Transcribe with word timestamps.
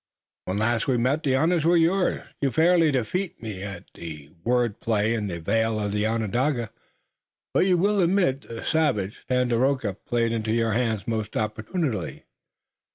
When 0.45 0.57
last 0.57 0.87
we 0.87 0.97
met 0.97 1.21
the 1.21 1.35
honors 1.35 1.63
were 1.63 1.77
yours. 1.77 2.21
You 2.41 2.49
fairly 2.49 2.89
defeated 2.91 3.39
me 3.39 3.61
at 3.61 3.83
the 3.93 4.31
word 4.43 4.79
play 4.79 5.13
in 5.13 5.27
the 5.27 5.39
vale 5.39 5.79
of 5.79 5.93
Onondaga, 5.93 6.71
but 7.53 7.67
you 7.67 7.77
will 7.77 8.01
admit 8.01 8.41
that 8.41 8.47
the 8.51 8.63
savage, 8.65 9.19
Tandakora, 9.29 9.93
played 9.93 10.31
into 10.31 10.53
your 10.53 10.71
hands 10.73 11.07
most 11.07 11.37
opportunely. 11.37 12.23